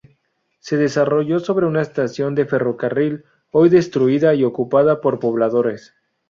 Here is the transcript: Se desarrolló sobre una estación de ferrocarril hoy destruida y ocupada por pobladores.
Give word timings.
Se 0.57 0.77
desarrolló 0.77 1.39
sobre 1.39 1.67
una 1.67 1.83
estación 1.83 2.33
de 2.33 2.45
ferrocarril 2.47 3.23
hoy 3.51 3.69
destruida 3.69 4.33
y 4.33 4.43
ocupada 4.43 4.99
por 4.99 5.19
pobladores. 5.19 5.93